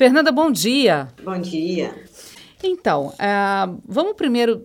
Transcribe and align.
Fernanda, 0.00 0.32
bom 0.32 0.50
dia. 0.50 1.08
Bom 1.22 1.38
dia. 1.38 1.94
Então, 2.64 3.08
uh, 3.08 3.82
vamos 3.84 4.14
primeiro 4.14 4.64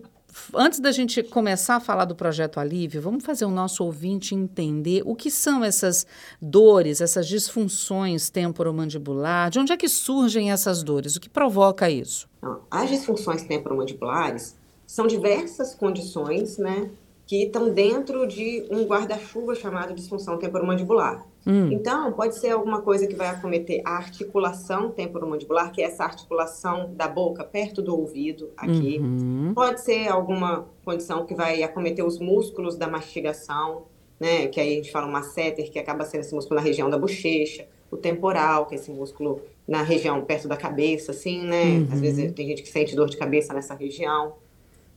antes 0.54 0.80
da 0.80 0.90
gente 0.90 1.22
começar 1.22 1.76
a 1.76 1.80
falar 1.80 2.06
do 2.06 2.14
projeto 2.14 2.58
Alívio, 2.58 3.02
vamos 3.02 3.22
fazer 3.22 3.44
o 3.44 3.50
nosso 3.50 3.84
ouvinte 3.84 4.34
entender 4.34 5.02
o 5.04 5.14
que 5.14 5.30
são 5.30 5.62
essas 5.62 6.06
dores, 6.40 7.02
essas 7.02 7.28
disfunções 7.28 8.30
temporomandibular, 8.30 9.50
de 9.50 9.58
onde 9.58 9.74
é 9.74 9.76
que 9.76 9.90
surgem 9.90 10.50
essas 10.50 10.82
dores, 10.82 11.16
o 11.16 11.20
que 11.20 11.28
provoca 11.28 11.90
isso? 11.90 12.26
As 12.70 12.88
disfunções 12.88 13.42
temporomandibulares 13.42 14.56
são 14.86 15.06
diversas 15.06 15.74
condições, 15.74 16.56
né, 16.56 16.88
que 17.26 17.42
estão 17.44 17.68
dentro 17.68 18.26
de 18.26 18.66
um 18.70 18.84
guarda-chuva 18.84 19.54
chamado 19.54 19.92
disfunção 19.92 20.38
temporomandibular. 20.38 21.26
Hum. 21.46 21.70
Então, 21.70 22.12
pode 22.12 22.36
ser 22.36 22.50
alguma 22.50 22.82
coisa 22.82 23.06
que 23.06 23.14
vai 23.14 23.28
acometer 23.28 23.80
a 23.84 23.96
articulação 23.96 24.90
temporomandibular, 24.90 25.70
que 25.70 25.80
é 25.80 25.84
essa 25.84 26.02
articulação 26.02 26.92
da 26.94 27.06
boca 27.06 27.44
perto 27.44 27.80
do 27.80 27.96
ouvido, 27.96 28.50
aqui. 28.56 28.98
Uhum. 28.98 29.52
Pode 29.54 29.80
ser 29.80 30.08
alguma 30.08 30.66
condição 30.84 31.24
que 31.24 31.34
vai 31.34 31.62
acometer 31.62 32.04
os 32.04 32.18
músculos 32.18 32.76
da 32.76 32.88
mastigação, 32.88 33.84
né? 34.18 34.48
Que 34.48 34.60
aí 34.60 34.72
a 34.72 34.76
gente 34.76 34.90
fala 34.90 35.06
um 35.06 35.12
masseter, 35.12 35.70
que 35.70 35.78
acaba 35.78 36.04
sendo 36.04 36.22
esse 36.22 36.34
músculo 36.34 36.56
na 36.58 36.66
região 36.66 36.90
da 36.90 36.98
bochecha. 36.98 37.68
O 37.88 37.96
temporal, 37.96 38.66
que 38.66 38.74
é 38.74 38.78
esse 38.78 38.90
músculo 38.90 39.40
na 39.68 39.82
região 39.82 40.20
perto 40.22 40.48
da 40.48 40.56
cabeça, 40.56 41.12
assim, 41.12 41.46
né? 41.46 41.64
Uhum. 41.64 41.88
Às 41.92 42.00
vezes 42.00 42.32
tem 42.32 42.48
gente 42.48 42.62
que 42.62 42.68
sente 42.68 42.96
dor 42.96 43.08
de 43.08 43.16
cabeça 43.16 43.54
nessa 43.54 43.74
região. 43.74 44.34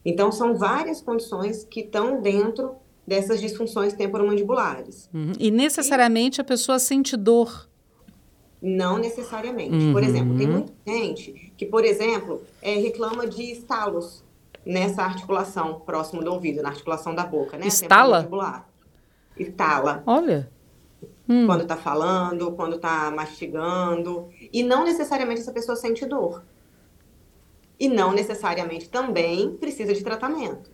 Então, 0.03 0.31
são 0.31 0.55
várias 0.55 0.99
condições 0.99 1.63
que 1.63 1.81
estão 1.81 2.19
dentro 2.19 2.75
dessas 3.09 3.41
disfunções 3.41 3.93
temporomandibulares. 3.93 5.09
Uhum. 5.11 5.31
E 5.39 5.49
necessariamente 5.49 6.39
e, 6.39 6.41
a 6.41 6.43
pessoa 6.43 6.77
sente 6.77 7.17
dor? 7.17 7.67
Não 8.61 8.99
necessariamente. 8.99 9.75
Uhum. 9.75 9.93
Por 9.93 10.03
exemplo, 10.03 10.37
tem 10.37 10.47
muita 10.47 10.73
gente 10.85 11.51
que, 11.57 11.65
por 11.65 11.83
exemplo, 11.83 12.43
é, 12.61 12.75
reclama 12.75 13.25
de 13.25 13.51
estalos 13.51 14.23
nessa 14.63 15.01
articulação 15.01 15.79
próximo 15.79 16.23
do 16.23 16.31
ouvido, 16.31 16.61
na 16.61 16.69
articulação 16.69 17.15
da 17.15 17.25
boca, 17.25 17.57
né? 17.57 17.65
Estala? 17.65 18.29
Estala. 19.35 20.03
Olha. 20.05 20.51
Hum. 21.27 21.47
Quando 21.47 21.61
está 21.61 21.77
falando, 21.77 22.51
quando 22.51 22.75
está 22.75 23.09
mastigando. 23.09 24.29
E 24.53 24.61
não 24.61 24.83
necessariamente 24.83 25.41
essa 25.41 25.51
pessoa 25.51 25.75
sente 25.75 26.05
dor. 26.05 26.43
E 27.79 27.87
não 27.87 28.11
necessariamente 28.11 28.87
também 28.89 29.55
precisa 29.55 29.93
de 29.93 30.03
tratamento. 30.03 30.69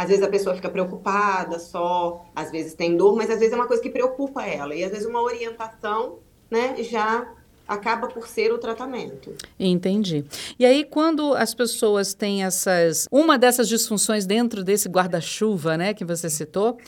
Às 0.00 0.08
vezes 0.08 0.24
a 0.24 0.28
pessoa 0.28 0.56
fica 0.56 0.70
preocupada 0.70 1.58
só, 1.58 2.24
às 2.34 2.50
vezes 2.50 2.72
tem 2.72 2.96
dor, 2.96 3.14
mas 3.14 3.28
às 3.28 3.38
vezes 3.38 3.52
é 3.52 3.56
uma 3.56 3.66
coisa 3.66 3.82
que 3.82 3.90
preocupa 3.90 4.46
ela. 4.46 4.74
E 4.74 4.82
às 4.82 4.90
vezes 4.90 5.06
uma 5.06 5.20
orientação, 5.20 6.20
né, 6.50 6.74
já 6.82 7.30
acaba 7.68 8.08
por 8.08 8.26
ser 8.26 8.50
o 8.50 8.56
tratamento. 8.56 9.34
Entendi. 9.58 10.24
E 10.58 10.64
aí, 10.64 10.84
quando 10.84 11.34
as 11.34 11.52
pessoas 11.52 12.14
têm 12.14 12.44
essas. 12.44 13.06
Uma 13.12 13.36
dessas 13.36 13.68
disfunções 13.68 14.24
dentro 14.24 14.64
desse 14.64 14.88
guarda-chuva, 14.88 15.76
né, 15.76 15.92
que 15.92 16.04
você 16.04 16.30
citou, 16.30 16.78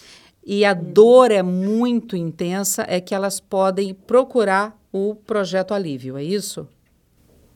e 0.43 0.65
a 0.65 0.73
dor 0.73 1.31
é 1.31 1.43
muito 1.43 2.17
intensa, 2.17 2.83
é 2.89 2.99
que 2.99 3.15
elas 3.15 3.41
podem 3.41 3.93
procurar 3.93 4.75
o 4.91 5.15
projeto 5.15 5.75
alívio, 5.75 6.17
é 6.17 6.25
isso? 6.25 6.67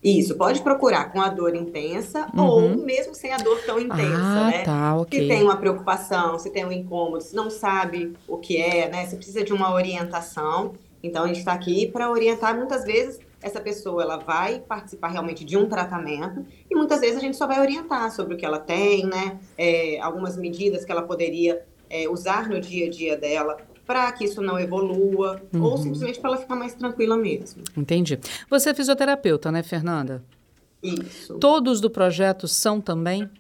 Isso, 0.06 0.36
pode 0.36 0.62
procurar 0.62 1.10
com 1.10 1.20
a 1.20 1.28
dor 1.28 1.56
intensa 1.56 2.28
uhum. 2.32 2.44
ou 2.44 2.68
mesmo 2.76 3.12
sem 3.12 3.32
a 3.32 3.38
dor 3.38 3.60
tão 3.66 3.80
intensa, 3.80 4.22
ah, 4.22 4.46
né? 4.46 4.62
Tá, 4.62 4.96
okay. 5.00 5.22
Se 5.22 5.26
tem 5.26 5.42
uma 5.42 5.56
preocupação, 5.56 6.38
se 6.38 6.48
tem 6.50 6.64
um 6.64 6.70
incômodo, 6.70 7.24
se 7.24 7.34
não 7.34 7.50
sabe 7.50 8.16
o 8.28 8.38
que 8.38 8.56
é, 8.56 8.88
né? 8.88 9.04
Se 9.06 9.16
precisa 9.16 9.42
de 9.42 9.52
uma 9.52 9.74
orientação. 9.74 10.74
Então 11.02 11.24
a 11.24 11.26
gente 11.26 11.40
está 11.40 11.52
aqui 11.52 11.88
para 11.88 12.08
orientar. 12.08 12.56
Muitas 12.56 12.84
vezes 12.84 13.18
essa 13.42 13.60
pessoa 13.60 14.00
ela 14.00 14.16
vai 14.16 14.60
participar 14.60 15.08
realmente 15.08 15.44
de 15.44 15.56
um 15.56 15.68
tratamento 15.68 16.46
e 16.70 16.76
muitas 16.76 17.00
vezes 17.00 17.16
a 17.16 17.20
gente 17.20 17.36
só 17.36 17.48
vai 17.48 17.58
orientar 17.58 18.12
sobre 18.12 18.34
o 18.34 18.36
que 18.36 18.46
ela 18.46 18.60
tem, 18.60 19.06
né? 19.06 19.40
É, 19.58 19.98
algumas 20.00 20.36
medidas 20.36 20.84
que 20.84 20.92
ela 20.92 21.02
poderia 21.02 21.64
é, 21.90 22.08
usar 22.08 22.48
no 22.48 22.60
dia 22.60 22.86
a 22.86 22.90
dia 22.90 23.16
dela 23.16 23.56
para 23.86 24.10
que 24.12 24.24
isso 24.24 24.42
não 24.42 24.58
evolua, 24.58 25.40
uhum. 25.54 25.62
ou 25.62 25.78
simplesmente 25.78 26.18
para 26.18 26.30
ela 26.30 26.38
ficar 26.38 26.56
mais 26.56 26.74
tranquila 26.74 27.16
mesmo. 27.16 27.62
Entendi. 27.76 28.18
Você 28.50 28.70
é 28.70 28.74
fisioterapeuta, 28.74 29.52
né, 29.52 29.62
Fernanda? 29.62 30.22
Isso. 30.82 31.34
Todos 31.38 31.80
do 31.80 31.88
projeto 31.88 32.48
são 32.48 32.80
também? 32.80 33.30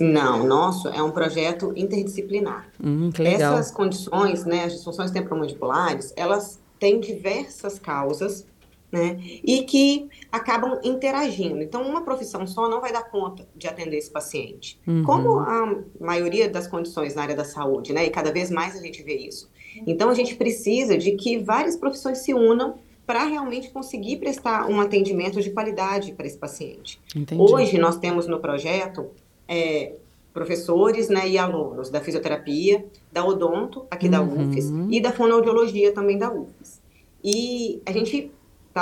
Não, 0.00 0.46
nosso 0.46 0.88
é 0.88 1.02
um 1.02 1.10
projeto 1.10 1.72
interdisciplinar. 1.74 2.68
Hum, 2.82 3.10
que 3.10 3.22
legal. 3.22 3.54
Essas 3.54 3.72
condições, 3.72 4.44
né, 4.44 4.64
as 4.64 4.74
disfunções 4.74 5.10
temporomandibulares, 5.10 6.12
elas 6.16 6.60
têm 6.78 7.00
diversas 7.00 7.78
causas 7.78 8.46
né? 8.90 9.18
E 9.44 9.62
que 9.62 10.08
acabam 10.32 10.78
interagindo. 10.82 11.62
Então, 11.62 11.82
uma 11.82 12.02
profissão 12.02 12.46
só 12.46 12.68
não 12.68 12.80
vai 12.80 12.92
dar 12.92 13.02
conta 13.10 13.46
de 13.54 13.68
atender 13.68 13.98
esse 13.98 14.10
paciente. 14.10 14.80
Uhum. 14.86 15.02
Como 15.04 15.38
a 15.40 15.76
maioria 16.00 16.48
das 16.48 16.66
condições 16.66 17.14
na 17.14 17.22
área 17.22 17.36
da 17.36 17.44
saúde, 17.44 17.92
né? 17.92 18.06
E 18.06 18.10
cada 18.10 18.32
vez 18.32 18.50
mais 18.50 18.76
a 18.76 18.80
gente 18.80 19.02
vê 19.02 19.14
isso. 19.14 19.50
Então, 19.86 20.08
a 20.08 20.14
gente 20.14 20.34
precisa 20.36 20.96
de 20.96 21.12
que 21.12 21.38
várias 21.38 21.76
profissões 21.76 22.18
se 22.18 22.32
unam 22.32 22.76
para 23.06 23.24
realmente 23.24 23.70
conseguir 23.70 24.16
prestar 24.16 24.68
um 24.68 24.80
atendimento 24.80 25.40
de 25.40 25.50
qualidade 25.50 26.12
para 26.12 26.26
esse 26.26 26.36
paciente. 26.36 27.00
Entendi. 27.14 27.40
Hoje, 27.40 27.78
nós 27.78 27.96
temos 27.96 28.26
no 28.26 28.38
projeto 28.38 29.10
é, 29.46 29.94
professores 30.32 31.08
né, 31.08 31.28
e 31.28 31.38
alunos 31.38 31.90
da 31.90 32.00
fisioterapia, 32.00 32.84
da 33.10 33.24
odonto, 33.24 33.86
aqui 33.90 34.06
uhum. 34.06 34.12
da 34.12 34.22
UFES, 34.22 34.70
e 34.90 35.00
da 35.00 35.12
fonoaudiologia 35.12 35.92
também 35.92 36.18
da 36.18 36.32
UFES. 36.32 36.80
E 37.24 37.82
a 37.84 37.92
gente 37.92 38.30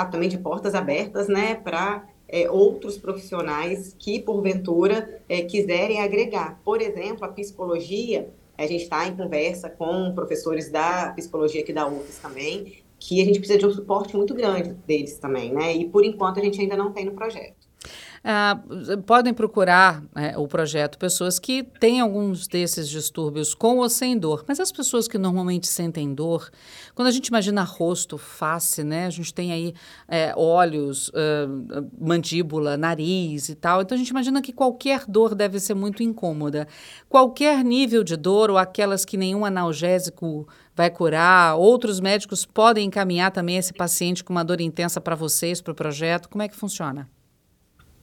tá, 0.05 0.11
também 0.11 0.29
de 0.29 0.37
portas 0.37 0.75
abertas, 0.75 1.27
né, 1.27 1.55
para 1.55 2.07
é, 2.27 2.49
outros 2.49 2.97
profissionais 2.97 3.95
que, 3.97 4.19
porventura, 4.19 5.21
é, 5.27 5.41
quiserem 5.41 6.01
agregar. 6.01 6.61
Por 6.63 6.81
exemplo, 6.81 7.25
a 7.25 7.29
psicologia, 7.29 8.29
a 8.57 8.67
gente 8.67 8.83
está 8.83 9.07
em 9.07 9.15
conversa 9.15 9.69
com 9.69 10.13
professores 10.13 10.69
da 10.69 11.13
psicologia 11.15 11.61
aqui 11.61 11.73
da 11.73 11.87
UFES 11.87 12.19
também, 12.19 12.83
que 12.99 13.21
a 13.21 13.25
gente 13.25 13.39
precisa 13.39 13.59
de 13.59 13.65
um 13.65 13.71
suporte 13.71 14.15
muito 14.15 14.33
grande 14.33 14.73
deles 14.85 15.17
também, 15.17 15.53
né? 15.53 15.75
E 15.75 15.87
por 15.87 16.03
enquanto 16.03 16.39
a 16.39 16.43
gente 16.43 16.59
ainda 16.59 16.75
não 16.75 16.91
tem 16.91 17.05
no 17.05 17.13
projeto. 17.13 17.56
Ah, 18.29 18.61
podem 19.05 19.33
procurar 19.33 20.03
é, 20.13 20.37
o 20.37 20.49
projeto 20.49 20.97
pessoas 20.97 21.39
que 21.39 21.63
têm 21.63 22.01
alguns 22.01 22.45
desses 22.45 22.89
distúrbios 22.89 23.53
com 23.53 23.77
ou 23.77 23.87
sem 23.87 24.17
dor, 24.17 24.43
mas 24.45 24.59
as 24.59 24.69
pessoas 24.69 25.07
que 25.07 25.17
normalmente 25.17 25.65
sentem 25.65 26.13
dor, 26.13 26.49
quando 26.93 27.07
a 27.07 27.11
gente 27.11 27.27
imagina 27.27 27.63
rosto, 27.63 28.17
face, 28.17 28.83
né, 28.83 29.05
a 29.05 29.09
gente 29.09 29.33
tem 29.33 29.53
aí 29.53 29.73
é, 30.09 30.33
olhos, 30.35 31.07
uh, 31.07 31.87
mandíbula, 31.97 32.75
nariz 32.75 33.47
e 33.47 33.55
tal, 33.55 33.81
então 33.81 33.95
a 33.95 33.97
gente 33.97 34.09
imagina 34.09 34.41
que 34.41 34.51
qualquer 34.51 35.05
dor 35.07 35.33
deve 35.33 35.57
ser 35.57 35.73
muito 35.73 36.03
incômoda. 36.03 36.67
Qualquer 37.07 37.63
nível 37.63 38.03
de 38.03 38.17
dor 38.17 38.51
ou 38.51 38.57
aquelas 38.57 39.05
que 39.05 39.15
nenhum 39.15 39.45
analgésico 39.45 40.45
vai 40.75 40.89
curar, 40.89 41.55
outros 41.55 42.01
médicos 42.01 42.45
podem 42.45 42.87
encaminhar 42.87 43.31
também 43.31 43.55
esse 43.55 43.71
paciente 43.71 44.21
com 44.21 44.33
uma 44.33 44.43
dor 44.43 44.59
intensa 44.59 44.99
para 44.99 45.15
vocês, 45.15 45.61
para 45.61 45.71
o 45.71 45.75
projeto, 45.75 46.27
como 46.27 46.41
é 46.41 46.49
que 46.49 46.57
funciona? 46.57 47.07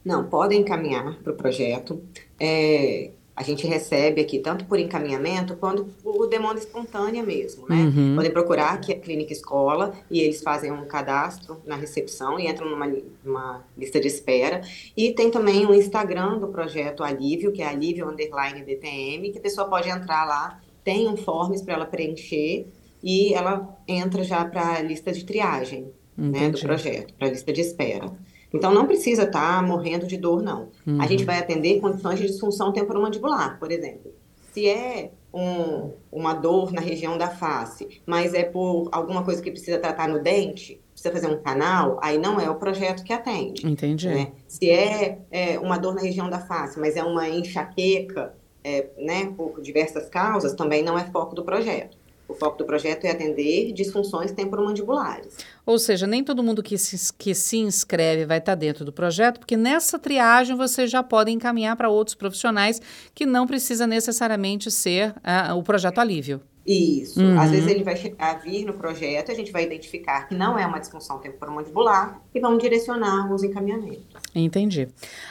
Não, 0.04 0.25
podem 0.28 0.60
encaminhar 0.60 1.19
para 1.22 1.32
o 1.32 1.37
projeto. 1.37 2.03
É, 2.38 3.10
a 3.37 3.42
gente 3.42 3.66
recebe 3.66 4.20
aqui 4.20 4.38
tanto 4.38 4.65
por 4.66 4.78
encaminhamento 4.78 5.56
quanto 5.56 5.84
por 6.03 6.28
demanda 6.28 6.60
espontânea 6.60 7.22
mesmo, 7.22 7.66
né? 7.69 7.76
Uhum. 7.76 8.14
Podem 8.14 8.31
procurar 8.31 8.75
aqui 8.75 8.93
a 8.93 8.98
Clínica 8.98 9.32
Escola 9.32 9.93
e 10.09 10.20
eles 10.20 10.41
fazem 10.41 10.70
um 10.70 10.84
cadastro 10.84 11.60
na 11.66 11.75
recepção 11.75 12.38
e 12.38 12.47
entram 12.47 12.70
numa, 12.70 12.87
numa 13.25 13.64
lista 13.76 13.98
de 13.98 14.06
espera. 14.06 14.60
E 14.97 15.12
tem 15.12 15.31
também 15.31 15.66
o 15.66 15.75
Instagram 15.75 16.38
do 16.38 16.48
projeto 16.48 17.03
Alívio, 17.03 17.50
que 17.50 17.60
é 17.60 17.66
Alívio 17.66 18.09
Underline 18.09 18.62
DTM, 18.62 19.32
que 19.32 19.38
a 19.38 19.43
pessoa 19.43 19.69
pode 19.69 19.88
entrar 19.88 20.25
lá, 20.25 20.60
tem 20.84 21.09
um 21.09 21.16
forms 21.16 21.60
para 21.62 21.75
ela 21.75 21.87
preencher 21.87 22.69
e 23.03 23.34
ela 23.34 23.76
entra 23.88 24.22
já 24.22 24.44
para 24.44 24.76
a 24.76 24.81
lista 24.81 25.10
de 25.10 25.25
triagem 25.25 25.91
né, 26.16 26.50
do 26.50 26.60
projeto, 26.60 27.12
para 27.14 27.26
a 27.26 27.31
lista 27.31 27.53
de 27.53 27.60
espera. 27.60 28.12
Então, 28.54 28.72
não 28.72 28.87
precisa 28.87 29.25
estar 29.25 29.56
tá 29.56 29.62
morrendo 29.62 30.06
de 30.06 30.17
dor, 30.17 30.43
não. 30.43 30.69
Uhum. 30.87 31.00
A 31.00 31.06
gente 31.06 31.25
vai 31.25 31.38
atender 31.38 31.81
condições 31.81 32.19
de 32.19 32.26
disfunção 32.26 32.73
temporomandibular, 32.73 33.58
por 33.58 33.73
exemplo. 33.73 34.12
Se 34.52 34.69
é 34.69 35.11
um, 35.32 35.90
uma 36.12 36.32
dor 36.32 36.73
na 36.73 36.81
região 36.81 37.19
da 37.19 37.28
face, 37.28 38.00
mas 38.06 38.32
é 38.32 38.44
por 38.44 38.88
alguma 38.93 39.25
coisa 39.25 39.43
que 39.43 39.50
precisa 39.50 39.78
tratar 39.78 40.08
no 40.08 40.23
dente, 40.23 40.81
precisa 40.93 41.12
fazer 41.12 41.26
um 41.26 41.43
canal, 41.43 41.99
aí 42.00 42.17
não 42.17 42.38
é 42.38 42.49
o 42.49 42.55
projeto 42.55 43.02
que 43.02 43.12
atende. 43.12 43.67
Entendi. 43.67 44.08
Né? 44.08 44.32
Se 44.46 44.70
é, 44.70 45.19
é, 45.32 45.58
uma 45.58 45.76
dor 45.76 45.94
na 45.94 46.02
região 46.02 46.31
da 46.31 46.38
face, 46.38 46.78
mas 46.78 46.96
é 46.96 47.02
uma 47.02 47.28
enxaqueca, 47.28 48.32
é, 48.62 48.87
né, 48.96 49.32
por 49.37 49.61
diversas 49.61 50.08
causas, 50.08 50.55
também 50.55 50.82
não 50.82 50.96
é 50.96 51.05
foco 51.05 51.34
do 51.34 51.44
projeto. 51.44 51.99
O 52.26 52.35
foco 52.35 52.59
do 52.59 52.65
projeto 52.65 53.05
é 53.05 53.11
atender 53.11 53.73
disfunções 53.73 54.32
temporomandibulares. 54.32 55.37
Ou 55.67 55.79
seja, 55.79 56.06
nem 56.06 56.25
todo 56.25 56.43
mundo 56.43 56.62
que 56.62 56.79
se, 56.79 57.12
que 57.12 57.35
se 57.35 57.59
inscreve 57.59 58.25
vai 58.25 58.38
estar 58.38 58.55
dentro 58.55 58.85
do 58.85 58.93
projeto, 58.93 59.38
porque 59.38 59.56
nessa 59.56 59.99
triagem 59.99 60.56
você 60.56 60.87
já 60.87 61.03
pode 61.03 61.31
encaminhar 61.31 61.76
para 61.76 61.88
outros 61.88 62.15
profissionais 62.15 62.81
que 63.15 63.26
não 63.26 63.47
precisa 63.47 63.87
necessariamente 63.87 64.71
ser 64.71 65.11
uh, 65.11 65.55
o 65.56 65.62
projeto 65.62 65.99
alívio. 65.99 66.41
Isso. 66.66 67.20
Uhum. 67.20 67.38
Às 67.38 67.50
vezes 67.50 67.70
ele 67.70 67.84
vai 67.84 67.94
chegar 67.94 68.31
a 68.31 68.34
vir 68.34 68.64
no 68.64 68.72
projeto, 68.72 69.31
a 69.31 69.34
gente 69.34 69.52
vai 69.52 69.64
identificar 69.64 70.26
que 70.26 70.34
não 70.34 70.58
é 70.58 70.66
uma 70.66 70.78
disfunção 70.78 71.19
temporomandibular 71.19 72.22
e 72.34 72.40
vamos 72.40 72.62
direcionar 72.62 73.31
os 73.32 73.43
encaminhamentos. 73.43 74.06
Entendi. 74.34 74.88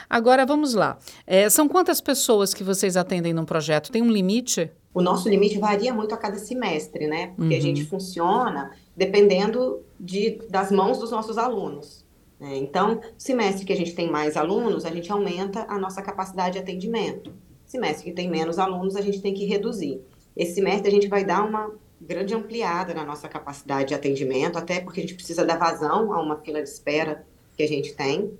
Agora 0.08 0.46
vamos 0.46 0.74
lá. 0.74 0.96
É, 1.26 1.48
são 1.50 1.68
quantas 1.68 2.00
pessoas 2.00 2.54
que 2.54 2.62
vocês 2.62 2.96
atendem 2.96 3.32
num 3.32 3.44
projeto? 3.44 3.90
Tem 3.90 4.00
um 4.00 4.10
limite? 4.10 4.70
O 4.92 5.02
nosso 5.02 5.28
limite 5.28 5.58
varia 5.58 5.92
muito 5.92 6.14
a 6.14 6.16
cada 6.16 6.38
semestre, 6.38 7.08
né? 7.08 7.32
Porque 7.34 7.54
uhum. 7.54 7.58
a 7.58 7.62
gente 7.62 7.84
funciona 7.84 8.70
dependendo 8.96 9.82
de, 9.98 10.38
das 10.48 10.70
mãos 10.70 10.98
dos 10.98 11.10
nossos 11.10 11.36
alunos. 11.36 12.04
Né? 12.38 12.58
Então, 12.58 13.00
semestre 13.18 13.64
que 13.64 13.72
a 13.72 13.76
gente 13.76 13.92
tem 13.92 14.08
mais 14.08 14.36
alunos, 14.36 14.84
a 14.84 14.90
gente 14.90 15.10
aumenta 15.10 15.66
a 15.68 15.78
nossa 15.80 16.00
capacidade 16.00 16.52
de 16.52 16.58
atendimento. 16.60 17.32
Semestre 17.66 18.04
que 18.04 18.12
tem 18.12 18.30
menos 18.30 18.56
alunos, 18.56 18.94
a 18.94 19.00
gente 19.00 19.20
tem 19.20 19.34
que 19.34 19.44
reduzir. 19.46 20.00
Esse 20.36 20.54
semestre 20.54 20.88
a 20.88 20.90
gente 20.90 21.08
vai 21.08 21.24
dar 21.24 21.44
uma 21.44 21.70
grande 22.00 22.34
ampliada 22.34 22.92
na 22.92 23.04
nossa 23.04 23.28
capacidade 23.28 23.88
de 23.88 23.94
atendimento, 23.94 24.58
até 24.58 24.80
porque 24.80 25.00
a 25.00 25.02
gente 25.02 25.14
precisa 25.14 25.44
dar 25.44 25.56
vazão 25.56 26.12
a 26.12 26.20
uma 26.20 26.36
fila 26.36 26.62
de 26.62 26.68
espera 26.68 27.24
que 27.56 27.62
a 27.62 27.68
gente 27.68 27.94
tem. 27.94 28.32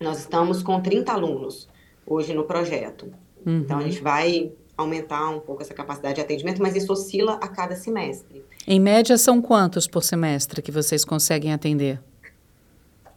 Nós 0.00 0.20
estamos 0.20 0.62
com 0.62 0.80
30 0.80 1.12
alunos 1.12 1.68
hoje 2.06 2.32
no 2.32 2.44
projeto. 2.44 3.12
Uhum. 3.44 3.58
Então, 3.58 3.78
a 3.78 3.82
gente 3.82 4.00
vai 4.00 4.52
aumentar 4.76 5.28
um 5.30 5.40
pouco 5.40 5.60
essa 5.60 5.74
capacidade 5.74 6.16
de 6.16 6.20
atendimento, 6.20 6.62
mas 6.62 6.76
isso 6.76 6.92
oscila 6.92 7.34
a 7.34 7.48
cada 7.48 7.74
semestre. 7.74 8.44
Em 8.66 8.78
média, 8.78 9.18
são 9.18 9.42
quantos 9.42 9.88
por 9.88 10.04
semestre 10.04 10.62
que 10.62 10.70
vocês 10.70 11.04
conseguem 11.04 11.52
atender? 11.52 12.00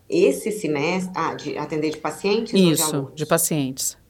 Esse 0.09 0.51
semestre, 0.51 1.13
ah, 1.15 1.35
de 1.35 1.57
atender 1.57 1.91
de 1.91 1.97
pacientes 1.97 2.53
Isso, 2.53 3.11
de, 3.11 3.17
de 3.17 3.25
pacientes 3.25 4.00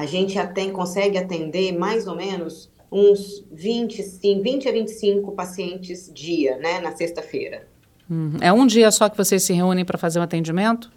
a 0.00 0.06
gente 0.06 0.38
até 0.38 0.70
consegue 0.70 1.18
atender 1.18 1.76
mais 1.76 2.06
ou 2.06 2.16
menos 2.16 2.70
uns 2.90 3.44
20, 3.52 4.02
sim, 4.02 4.40
20 4.40 4.66
a 4.66 4.72
25 4.72 5.32
pacientes 5.32 6.10
dia, 6.12 6.56
né, 6.56 6.80
na 6.80 6.96
sexta-feira. 6.96 7.68
Uhum. 8.08 8.38
É 8.40 8.50
um 8.50 8.66
dia 8.66 8.90
só 8.90 9.10
que 9.10 9.16
vocês 9.16 9.42
se 9.42 9.52
reúnem 9.52 9.84
para 9.84 9.98
fazer 9.98 10.18
um 10.18 10.22
atendimento? 10.22 10.90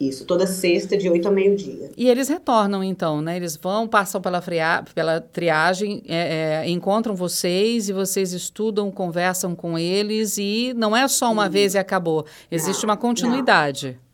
Isso, 0.00 0.24
toda 0.24 0.46
sexta, 0.46 0.96
de 0.96 1.10
8 1.10 1.28
a 1.28 1.30
meio-dia. 1.30 1.90
E 1.94 2.08
eles 2.08 2.28
retornam, 2.28 2.82
então, 2.82 3.20
né? 3.20 3.36
Eles 3.36 3.54
vão, 3.56 3.86
passam 3.86 4.20
pela, 4.20 4.40
fria, 4.40 4.82
pela 4.94 5.20
triagem, 5.20 6.02
é, 6.06 6.62
é, 6.64 6.70
encontram 6.70 7.14
vocês 7.14 7.90
e 7.90 7.92
vocês 7.92 8.32
estudam, 8.32 8.90
conversam 8.90 9.54
com 9.54 9.78
eles 9.78 10.38
e 10.38 10.72
não 10.74 10.96
é 10.96 11.06
só 11.06 11.30
uma 11.30 11.50
vez 11.50 11.74
e 11.74 11.78
acabou. 11.78 12.24
Existe 12.50 12.82
não, 12.82 12.90
uma 12.90 12.96
continuidade. 12.96 13.98
Não. 13.98 14.05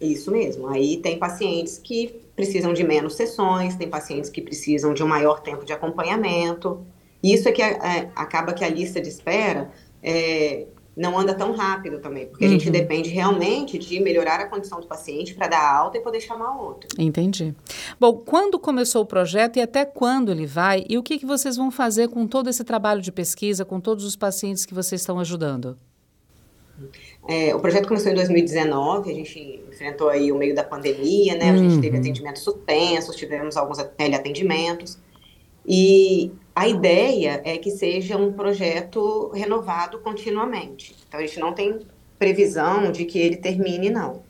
Isso 0.00 0.30
mesmo. 0.30 0.66
Aí 0.68 0.96
tem 0.96 1.18
pacientes 1.18 1.78
que 1.78 2.22
precisam 2.34 2.72
de 2.72 2.82
menos 2.82 3.14
sessões, 3.14 3.76
tem 3.76 3.88
pacientes 3.88 4.30
que 4.30 4.40
precisam 4.40 4.94
de 4.94 5.02
um 5.02 5.06
maior 5.06 5.40
tempo 5.40 5.64
de 5.64 5.72
acompanhamento. 5.72 6.80
Isso 7.22 7.48
é 7.48 7.52
que 7.52 7.62
é, 7.62 7.72
é, 7.72 8.10
acaba 8.16 8.54
que 8.54 8.64
a 8.64 8.68
lista 8.68 9.00
de 9.00 9.08
espera 9.08 9.70
é, 10.02 10.66
não 10.96 11.18
anda 11.18 11.34
tão 11.34 11.52
rápido 11.52 11.98
também, 11.98 12.26
porque 12.26 12.44
uhum. 12.44 12.50
a 12.50 12.52
gente 12.54 12.66
uhum. 12.66 12.72
depende 12.72 13.10
realmente 13.10 13.78
de 13.78 14.00
melhorar 14.00 14.40
a 14.40 14.46
condição 14.46 14.80
do 14.80 14.86
paciente 14.86 15.34
para 15.34 15.48
dar 15.48 15.74
alta 15.74 15.98
e 15.98 16.00
poder 16.00 16.20
chamar 16.20 16.58
outro. 16.58 16.88
Entendi. 16.98 17.54
Bom, 17.98 18.14
quando 18.14 18.58
começou 18.58 19.02
o 19.02 19.06
projeto 19.06 19.58
e 19.58 19.60
até 19.60 19.84
quando 19.84 20.32
ele 20.32 20.46
vai, 20.46 20.84
e 20.88 20.96
o 20.96 21.02
que, 21.02 21.18
que 21.18 21.26
vocês 21.26 21.56
vão 21.56 21.70
fazer 21.70 22.08
com 22.08 22.26
todo 22.26 22.48
esse 22.48 22.64
trabalho 22.64 23.02
de 23.02 23.12
pesquisa, 23.12 23.64
com 23.64 23.80
todos 23.80 24.04
os 24.04 24.16
pacientes 24.16 24.64
que 24.64 24.74
vocês 24.74 25.02
estão 25.02 25.18
ajudando? 25.18 25.76
É, 27.28 27.54
o 27.54 27.60
projeto 27.60 27.86
começou 27.86 28.10
em 28.10 28.14
2019, 28.14 29.10
a 29.10 29.14
gente 29.14 29.62
enfrentou 29.70 30.08
aí 30.08 30.32
o 30.32 30.36
meio 30.36 30.54
da 30.54 30.64
pandemia, 30.64 31.36
né? 31.36 31.50
A 31.50 31.56
gente 31.56 31.74
uhum. 31.74 31.80
teve 31.80 31.98
atendimentos 31.98 32.42
suspensos, 32.42 33.16
tivemos 33.16 33.56
alguns 33.56 33.78
teleatendimentos. 33.96 34.98
E 35.66 36.32
a 36.54 36.68
ideia 36.68 37.40
é 37.44 37.56
que 37.58 37.70
seja 37.70 38.16
um 38.16 38.32
projeto 38.32 39.30
renovado 39.34 39.98
continuamente. 40.00 40.96
Então, 41.06 41.20
a 41.20 41.26
gente 41.26 41.38
não 41.38 41.52
tem 41.52 41.78
previsão 42.18 42.90
de 42.90 43.04
que 43.04 43.18
ele 43.18 43.36
termine, 43.36 43.90
não. 43.90 44.22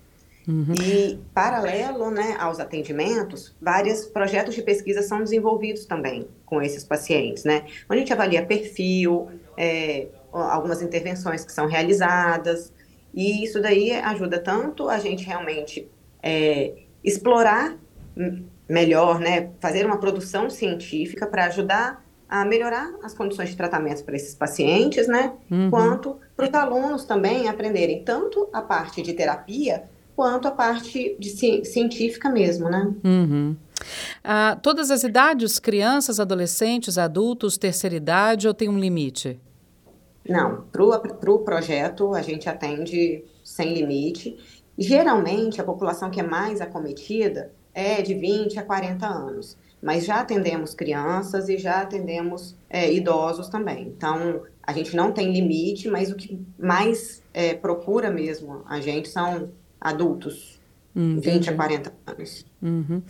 Uhum. 0.47 0.75
E, 0.75 1.19
paralelo 1.33 2.11
né, 2.11 2.37
aos 2.39 2.59
atendimentos, 2.59 3.55
vários 3.61 4.07
projetos 4.07 4.55
de 4.55 4.63
pesquisa 4.63 5.03
são 5.03 5.21
desenvolvidos 5.21 5.85
também 5.85 6.27
com 6.45 6.61
esses 6.61 6.83
pacientes, 6.83 7.45
né? 7.45 7.65
A 7.89 7.97
gente 7.97 8.13
avalia 8.13 8.45
perfil, 8.45 9.29
é, 9.57 10.09
algumas 10.33 10.83
intervenções 10.83 11.45
que 11.45 11.53
são 11.53 11.67
realizadas, 11.67 12.73
e 13.13 13.45
isso 13.45 13.61
daí 13.61 13.93
ajuda 13.93 14.39
tanto 14.39 14.89
a 14.89 14.99
gente 14.99 15.25
realmente 15.25 15.89
é, 16.23 16.75
explorar 17.03 17.77
melhor, 18.69 19.19
né, 19.19 19.51
fazer 19.61 19.85
uma 19.85 19.99
produção 19.99 20.49
científica 20.49 21.27
para 21.27 21.47
ajudar 21.47 22.05
a 22.29 22.45
melhorar 22.45 22.93
as 23.03 23.13
condições 23.13 23.49
de 23.49 23.57
tratamento 23.57 24.05
para 24.05 24.15
esses 24.15 24.35
pacientes, 24.35 25.09
né, 25.09 25.33
uhum. 25.51 25.71
quanto 25.71 26.17
para 26.37 26.49
os 26.49 26.55
alunos 26.55 27.05
também 27.05 27.49
aprenderem 27.49 28.05
tanto 28.05 28.49
a 28.53 28.63
parte 28.63 29.03
de 29.03 29.13
terapia 29.13 29.85
quanto 30.15 30.47
a 30.47 30.51
parte 30.51 31.17
de 31.19 31.31
ci 31.31 31.65
científica 31.65 32.29
mesmo, 32.31 32.69
né. 32.69 32.93
Uhum. 33.03 33.57
Ah, 34.23 34.57
todas 34.63 34.91
as 34.91 35.03
idades, 35.03 35.59
crianças, 35.59 36.21
adolescentes, 36.21 36.99
adultos, 36.99 37.57
terceira 37.57 37.97
idade 37.97 38.47
ou 38.47 38.55
tem 38.55 38.69
um 38.69 38.79
limite? 38.79 39.41
Não, 40.29 40.63
para 40.71 40.85
o 40.85 41.01
pro 41.01 41.39
projeto 41.41 42.15
a 42.15 42.23
gente 42.23 42.49
atende 42.49 43.25
sem 43.45 43.75
limite. 43.75 44.37
Geralmente 44.79 45.61
a 45.61 45.65
população 45.65 46.11
que 46.11 46.21
é 46.21 46.23
mais 46.23 46.61
acometida 46.61 47.53
é 47.75 48.03
de 48.03 48.15
20 48.15 48.59
a 48.59 48.63
40 48.63 49.07
anos, 49.07 49.57
mas 49.83 50.05
já 50.05 50.21
atendemos 50.21 50.75
crianças 50.75 51.49
e 51.49 51.57
já 51.57 51.81
atendemos 51.81 52.57
é, 52.69 52.93
idosos 52.93 53.49
também. 53.49 53.89
Então 53.89 54.43
a 54.63 54.73
gente 54.73 54.95
não 54.95 55.13
tem 55.13 55.33
limite, 55.33 55.89
mas 55.89 56.11
o 56.11 56.17
que 56.17 56.45
mais 56.59 57.23
é, 57.33 57.55
procura 57.55 58.11
mesmo 58.11 58.63
a 58.67 58.81
gente 58.81 59.09
são 59.09 59.51
adultos, 59.81 60.60
Hum, 60.95 61.21
20 61.21 61.51
a 61.51 61.55
40 61.55 61.93
anos. 62.07 62.45
Uhum. 62.61 63.03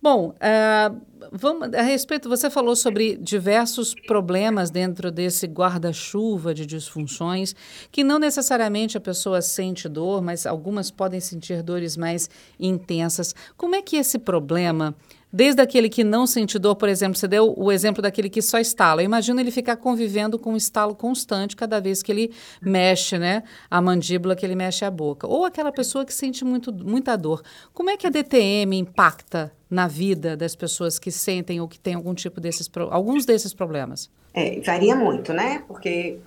Bom, 0.00 0.28
uh, 0.28 1.00
vamos, 1.32 1.74
a 1.74 1.82
respeito, 1.82 2.28
você 2.28 2.48
falou 2.48 2.76
sobre 2.76 3.16
diversos 3.16 3.94
problemas 3.94 4.70
dentro 4.70 5.10
desse 5.10 5.46
guarda-chuva 5.46 6.54
de 6.54 6.64
disfunções, 6.64 7.54
que 7.90 8.04
não 8.04 8.18
necessariamente 8.18 8.96
a 8.96 9.00
pessoa 9.00 9.42
sente 9.42 9.88
dor, 9.88 10.22
mas 10.22 10.46
algumas 10.46 10.90
podem 10.90 11.18
sentir 11.18 11.62
dores 11.62 11.96
mais 11.96 12.30
intensas. 12.60 13.34
Como 13.56 13.74
é 13.74 13.82
que 13.82 13.96
esse 13.96 14.18
problema 14.18 14.94
Desde 15.32 15.60
aquele 15.60 15.88
que 15.88 16.04
não 16.04 16.26
sente 16.26 16.58
dor, 16.58 16.76
por 16.76 16.88
exemplo, 16.88 17.18
você 17.18 17.26
deu 17.26 17.52
o 17.56 17.72
exemplo 17.72 18.00
daquele 18.00 18.30
que 18.30 18.40
só 18.40 18.58
estala. 18.58 19.02
Imagina 19.02 19.40
ele 19.40 19.50
ficar 19.50 19.76
convivendo 19.76 20.38
com 20.38 20.52
um 20.52 20.56
estalo 20.56 20.94
constante 20.94 21.56
cada 21.56 21.80
vez 21.80 22.02
que 22.02 22.12
ele 22.12 22.32
mexe, 22.62 23.18
né? 23.18 23.42
A 23.70 23.82
mandíbula, 23.82 24.36
que 24.36 24.46
ele 24.46 24.54
mexe 24.54 24.84
a 24.84 24.90
boca. 24.90 25.26
Ou 25.26 25.44
aquela 25.44 25.72
pessoa 25.72 26.04
que 26.04 26.14
sente 26.14 26.44
muito, 26.44 26.72
muita 26.72 27.16
dor. 27.16 27.42
Como 27.74 27.90
é 27.90 27.96
que 27.96 28.06
a 28.06 28.10
DTM 28.10 28.78
impacta 28.78 29.52
na 29.68 29.88
vida 29.88 30.36
das 30.36 30.54
pessoas 30.54 30.98
que 30.98 31.10
sentem 31.10 31.60
ou 31.60 31.66
que 31.66 31.78
têm 31.78 31.94
algum 31.94 32.14
tipo 32.14 32.40
desses, 32.40 32.70
alguns 32.90 33.26
desses 33.26 33.52
problemas? 33.52 34.10
É, 34.32 34.60
varia 34.60 34.94
muito, 34.94 35.32
né? 35.32 35.64
Porque 35.66 36.18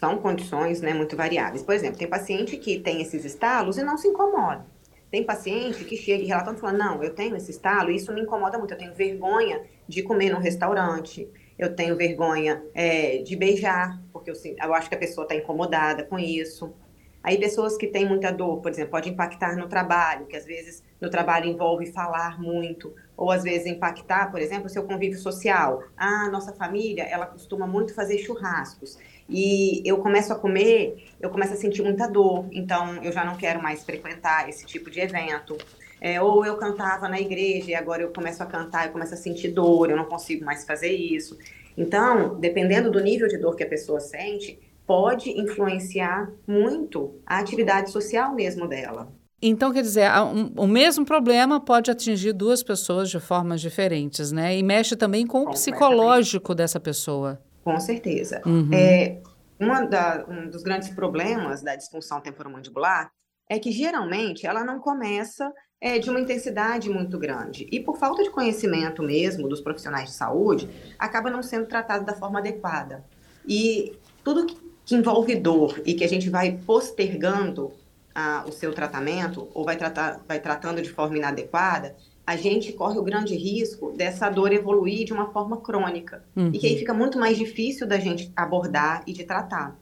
são 0.00 0.18
condições 0.18 0.80
né, 0.80 0.94
muito 0.94 1.16
variáveis. 1.16 1.62
Por 1.62 1.74
exemplo, 1.74 1.98
tem 1.98 2.08
paciente 2.08 2.56
que 2.56 2.78
tem 2.78 3.02
esses 3.02 3.24
estalos 3.24 3.76
e 3.76 3.82
não 3.82 3.98
se 3.98 4.08
incomoda. 4.08 4.64
Tem 5.10 5.24
paciente 5.24 5.84
que 5.84 5.96
chega 5.96 6.22
e 6.22 6.26
relatando 6.26 6.58
e 6.58 6.60
fala, 6.60 6.72
não, 6.72 7.02
eu 7.02 7.14
tenho 7.14 7.34
esse 7.36 7.50
estalo 7.50 7.90
isso 7.90 8.12
me 8.12 8.20
incomoda 8.20 8.58
muito, 8.58 8.74
eu 8.74 8.78
tenho 8.78 8.94
vergonha 8.94 9.62
de 9.86 10.02
comer 10.02 10.30
no 10.30 10.38
restaurante, 10.38 11.28
eu 11.58 11.74
tenho 11.74 11.96
vergonha 11.96 12.62
é, 12.74 13.18
de 13.18 13.34
beijar, 13.34 14.00
porque 14.12 14.30
eu, 14.30 14.34
eu 14.62 14.74
acho 14.74 14.88
que 14.88 14.94
a 14.94 14.98
pessoa 14.98 15.24
está 15.24 15.34
incomodada 15.34 16.04
com 16.04 16.18
isso. 16.18 16.74
Aí 17.22 17.36
pessoas 17.36 17.76
que 17.76 17.88
têm 17.88 18.06
muita 18.06 18.30
dor, 18.30 18.60
por 18.60 18.70
exemplo, 18.70 18.92
pode 18.92 19.10
impactar 19.10 19.56
no 19.56 19.68
trabalho, 19.68 20.26
que 20.26 20.36
às 20.36 20.44
vezes 20.44 20.84
no 21.00 21.10
trabalho 21.10 21.46
envolve 21.46 21.86
falar 21.86 22.40
muito, 22.40 22.94
ou 23.16 23.30
às 23.30 23.42
vezes 23.42 23.66
impactar, 23.66 24.30
por 24.30 24.40
exemplo, 24.40 24.66
o 24.66 24.68
seu 24.68 24.84
convívio 24.84 25.18
social. 25.18 25.82
Ah, 25.96 26.28
nossa 26.30 26.52
família, 26.52 27.02
ela 27.04 27.26
costuma 27.26 27.66
muito 27.66 27.92
fazer 27.92 28.18
churrascos 28.18 28.98
e 29.28 29.82
eu 29.84 29.98
começo 29.98 30.32
a 30.32 30.36
comer, 30.36 31.06
eu 31.20 31.28
começo 31.28 31.52
a 31.52 31.56
sentir 31.56 31.82
muita 31.82 32.06
dor, 32.06 32.46
então 32.50 33.02
eu 33.02 33.12
já 33.12 33.24
não 33.24 33.36
quero 33.36 33.62
mais 33.62 33.84
frequentar 33.84 34.48
esse 34.48 34.64
tipo 34.64 34.90
de 34.90 35.00
evento. 35.00 35.56
É, 36.00 36.22
ou 36.22 36.46
eu 36.46 36.56
cantava 36.56 37.08
na 37.08 37.20
igreja 37.20 37.72
e 37.72 37.74
agora 37.74 38.02
eu 38.02 38.10
começo 38.10 38.40
a 38.42 38.46
cantar, 38.46 38.86
eu 38.86 38.92
começo 38.92 39.14
a 39.14 39.16
sentir 39.16 39.48
dor, 39.48 39.90
eu 39.90 39.96
não 39.96 40.04
consigo 40.04 40.44
mais 40.44 40.64
fazer 40.64 40.92
isso. 40.92 41.36
Então, 41.76 42.38
dependendo 42.38 42.90
do 42.90 43.00
nível 43.00 43.26
de 43.28 43.36
dor 43.36 43.56
que 43.56 43.64
a 43.64 43.68
pessoa 43.68 44.00
sente, 44.00 44.58
pode 44.86 45.30
influenciar 45.30 46.30
muito 46.46 47.20
a 47.26 47.38
atividade 47.38 47.90
social 47.90 48.34
mesmo 48.34 48.66
dela. 48.66 49.12
Então, 49.40 49.72
quer 49.72 49.82
dizer, 49.82 50.08
o 50.56 50.66
mesmo 50.66 51.04
problema 51.04 51.60
pode 51.60 51.90
atingir 51.90 52.32
duas 52.32 52.62
pessoas 52.62 53.08
de 53.08 53.20
formas 53.20 53.60
diferentes, 53.60 54.32
né? 54.32 54.56
E 54.56 54.62
mexe 54.62 54.96
também 54.96 55.24
com 55.26 55.42
o 55.42 55.50
psicológico 55.50 56.54
dessa 56.54 56.80
pessoa. 56.80 57.40
Com 57.72 57.80
certeza. 57.80 58.40
Uhum. 58.46 58.70
É, 58.72 59.20
uma 59.60 59.82
da, 59.82 60.24
um 60.26 60.48
dos 60.48 60.62
grandes 60.62 60.88
problemas 60.88 61.60
da 61.62 61.76
disfunção 61.76 62.20
temporomandibular 62.20 63.10
é 63.46 63.58
que 63.58 63.70
geralmente 63.70 64.46
ela 64.46 64.64
não 64.64 64.78
começa 64.78 65.52
é 65.80 65.98
de 65.98 66.10
uma 66.10 66.18
intensidade 66.18 66.88
muito 66.88 67.18
grande. 67.18 67.68
E 67.70 67.78
por 67.78 67.98
falta 67.98 68.22
de 68.22 68.30
conhecimento 68.30 69.02
mesmo 69.02 69.48
dos 69.48 69.60
profissionais 69.60 70.08
de 70.08 70.14
saúde, 70.14 70.68
acaba 70.98 71.30
não 71.30 71.42
sendo 71.42 71.66
tratado 71.66 72.04
da 72.04 72.14
forma 72.14 72.38
adequada. 72.38 73.04
E 73.46 73.92
tudo 74.24 74.46
que 74.46 74.94
envolve 74.94 75.36
dor 75.36 75.80
e 75.84 75.94
que 75.94 76.04
a 76.04 76.08
gente 76.08 76.30
vai 76.30 76.58
postergando 76.66 77.72
ah, 78.14 78.44
o 78.48 78.50
seu 78.50 78.72
tratamento 78.72 79.48
ou 79.54 79.64
vai, 79.64 79.76
tratar, 79.76 80.20
vai 80.26 80.40
tratando 80.40 80.82
de 80.82 80.90
forma 80.90 81.18
inadequada, 81.18 81.94
a 82.28 82.36
gente 82.36 82.74
corre 82.74 82.98
o 82.98 83.02
grande 83.02 83.34
risco 83.34 83.90
dessa 83.92 84.28
dor 84.28 84.52
evoluir 84.52 85.06
de 85.06 85.14
uma 85.14 85.32
forma 85.32 85.56
crônica. 85.62 86.22
Uhum. 86.36 86.50
E 86.52 86.58
que 86.58 86.66
aí 86.66 86.76
fica 86.76 86.92
muito 86.92 87.18
mais 87.18 87.38
difícil 87.38 87.86
da 87.86 87.98
gente 87.98 88.30
abordar 88.36 89.02
e 89.06 89.14
de 89.14 89.24
tratar. 89.24 89.78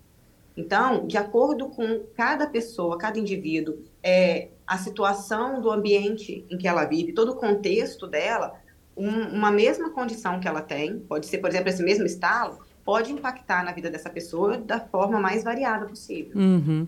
Então, 0.56 1.08
de 1.08 1.16
acordo 1.16 1.68
com 1.70 2.04
cada 2.14 2.46
pessoa, 2.46 2.96
cada 2.96 3.18
indivíduo, 3.18 3.78
é, 4.00 4.50
a 4.64 4.78
situação 4.78 5.60
do 5.60 5.72
ambiente 5.72 6.46
em 6.48 6.56
que 6.56 6.68
ela 6.68 6.84
vive, 6.84 7.12
todo 7.12 7.32
o 7.32 7.34
contexto 7.34 8.06
dela, 8.06 8.54
um, 8.96 9.10
uma 9.10 9.50
mesma 9.50 9.90
condição 9.90 10.38
que 10.38 10.46
ela 10.46 10.62
tem, 10.62 11.00
pode 11.00 11.26
ser, 11.26 11.38
por 11.38 11.50
exemplo, 11.50 11.68
esse 11.68 11.82
mesmo 11.82 12.06
estalo, 12.06 12.60
pode 12.84 13.10
impactar 13.10 13.64
na 13.64 13.72
vida 13.72 13.90
dessa 13.90 14.08
pessoa 14.08 14.56
da 14.56 14.78
forma 14.78 15.18
mais 15.18 15.42
variada 15.42 15.84
possível. 15.86 16.36
Uhum. 16.36 16.86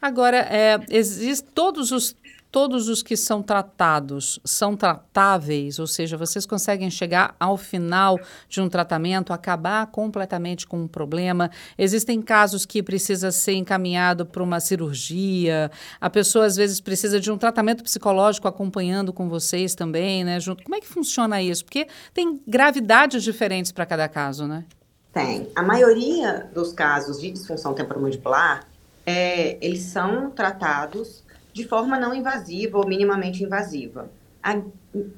Agora, 0.00 0.38
é, 0.38 0.80
existe 0.88 1.44
todos 1.52 1.92
os 1.92 2.16
todos 2.54 2.88
os 2.88 3.02
que 3.02 3.16
são 3.16 3.42
tratados 3.42 4.38
são 4.44 4.76
tratáveis, 4.76 5.80
ou 5.80 5.88
seja, 5.88 6.16
vocês 6.16 6.46
conseguem 6.46 6.88
chegar 6.88 7.34
ao 7.40 7.56
final 7.56 8.16
de 8.48 8.60
um 8.60 8.68
tratamento, 8.68 9.32
acabar 9.32 9.84
completamente 9.88 10.64
com 10.64 10.82
um 10.82 10.86
problema. 10.86 11.50
Existem 11.76 12.22
casos 12.22 12.64
que 12.64 12.80
precisa 12.80 13.32
ser 13.32 13.54
encaminhado 13.54 14.24
para 14.24 14.40
uma 14.40 14.60
cirurgia, 14.60 15.68
a 16.00 16.08
pessoa 16.08 16.46
às 16.46 16.54
vezes 16.54 16.80
precisa 16.80 17.18
de 17.18 17.28
um 17.28 17.36
tratamento 17.36 17.82
psicológico 17.82 18.46
acompanhando 18.46 19.12
com 19.12 19.28
vocês 19.28 19.74
também, 19.74 20.22
né? 20.22 20.38
Junto. 20.38 20.62
Como 20.62 20.76
é 20.76 20.80
que 20.80 20.86
funciona 20.86 21.42
isso? 21.42 21.64
Porque 21.64 21.88
tem 22.12 22.40
gravidades 22.46 23.24
diferentes 23.24 23.72
para 23.72 23.84
cada 23.84 24.08
caso, 24.08 24.46
né? 24.46 24.64
Tem. 25.12 25.50
A 25.56 25.62
maioria 25.64 26.48
dos 26.54 26.72
casos 26.72 27.20
de 27.20 27.32
disfunção 27.32 27.74
temporomandibular, 27.74 28.64
é, 29.04 29.58
eles 29.60 29.82
são 29.82 30.30
tratados 30.30 31.23
de 31.54 31.66
forma 31.66 31.98
não 31.98 32.12
invasiva 32.12 32.76
ou 32.76 32.86
minimamente 32.86 33.42
invasiva. 33.42 34.10
A 34.42 34.60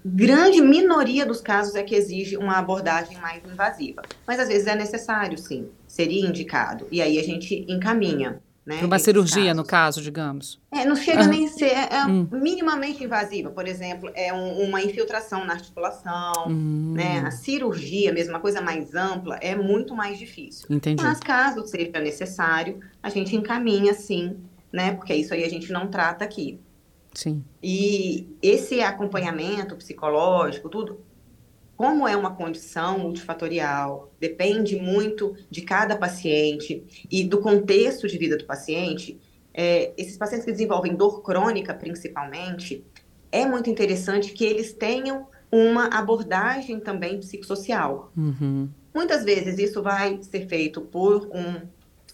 grande 0.04 0.60
minoria 0.60 1.26
dos 1.26 1.40
casos 1.40 1.74
é 1.74 1.82
que 1.82 1.94
exige 1.94 2.36
uma 2.36 2.58
abordagem 2.58 3.18
mais 3.18 3.42
invasiva, 3.44 4.02
mas 4.26 4.38
às 4.38 4.48
vezes 4.48 4.68
é 4.68 4.76
necessário, 4.76 5.36
sim, 5.36 5.68
seria 5.86 6.24
indicado, 6.24 6.86
e 6.92 7.02
aí 7.02 7.18
a 7.18 7.22
gente 7.22 7.64
encaminha. 7.66 8.40
Né, 8.64 8.80
uma 8.82 8.98
cirurgia, 8.98 9.44
casos. 9.44 9.56
no 9.56 9.64
caso, 9.64 10.02
digamos. 10.02 10.60
É, 10.72 10.84
não 10.84 10.96
chega 10.96 11.22
uhum. 11.22 11.28
nem 11.28 11.46
a 11.46 11.48
ser 11.48 11.66
é, 11.66 11.88
é 11.88 12.04
hum. 12.04 12.26
minimamente 12.32 13.04
invasiva. 13.04 13.48
Por 13.48 13.64
exemplo, 13.68 14.10
é 14.12 14.32
um, 14.32 14.64
uma 14.64 14.82
infiltração 14.82 15.44
na 15.44 15.52
articulação, 15.52 16.48
hum. 16.48 16.94
né? 16.96 17.20
A 17.24 17.30
cirurgia, 17.30 18.12
mesmo 18.12 18.32
uma 18.32 18.40
coisa 18.40 18.60
mais 18.60 18.92
ampla, 18.92 19.36
é 19.36 19.54
muito 19.54 19.94
mais 19.94 20.18
difícil. 20.18 20.66
Entendi. 20.68 21.00
Mas 21.00 21.20
caso 21.20 21.64
seja 21.64 22.00
necessário, 22.00 22.80
a 23.00 23.08
gente 23.08 23.36
encaminha, 23.36 23.94
sim, 23.94 24.36
né? 24.76 24.94
Porque 24.94 25.14
isso 25.14 25.32
aí 25.32 25.42
a 25.42 25.48
gente 25.48 25.72
não 25.72 25.88
trata 25.88 26.22
aqui. 26.22 26.60
Sim. 27.14 27.42
E 27.62 28.36
esse 28.42 28.82
acompanhamento 28.82 29.74
psicológico, 29.74 30.68
tudo, 30.68 31.00
como 31.74 32.06
é 32.06 32.14
uma 32.14 32.34
condição 32.34 32.98
multifatorial, 32.98 34.12
depende 34.20 34.76
muito 34.76 35.34
de 35.50 35.62
cada 35.62 35.96
paciente 35.96 36.84
e 37.10 37.24
do 37.24 37.38
contexto 37.38 38.06
de 38.06 38.18
vida 38.18 38.36
do 38.36 38.44
paciente. 38.44 39.18
É, 39.54 39.94
esses 39.96 40.18
pacientes 40.18 40.44
que 40.44 40.52
desenvolvem 40.52 40.94
dor 40.94 41.22
crônica, 41.22 41.72
principalmente, 41.72 42.84
é 43.32 43.46
muito 43.46 43.70
interessante 43.70 44.32
que 44.32 44.44
eles 44.44 44.74
tenham 44.74 45.26
uma 45.50 45.86
abordagem 45.86 46.78
também 46.78 47.18
psicossocial. 47.18 48.12
Uhum. 48.14 48.68
Muitas 48.94 49.24
vezes 49.24 49.58
isso 49.58 49.82
vai 49.82 50.22
ser 50.22 50.46
feito 50.46 50.82
por 50.82 51.30
um 51.32 51.66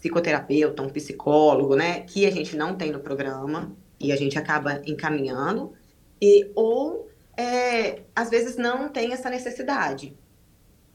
psicoterapeuta, 0.03 0.83
um 0.83 0.89
psicólogo, 0.89 1.77
né, 1.77 2.01
que 2.01 2.25
a 2.25 2.29
gente 2.29 2.57
não 2.57 2.75
tem 2.75 2.91
no 2.91 2.99
programa 2.99 3.71
e 3.97 4.11
a 4.11 4.17
gente 4.17 4.37
acaba 4.37 4.81
encaminhando, 4.85 5.71
e 6.21 6.51
ou 6.55 7.09
é, 7.37 8.01
às 8.13 8.29
vezes 8.29 8.57
não 8.57 8.89
tem 8.89 9.13
essa 9.13 9.29
necessidade. 9.29 10.13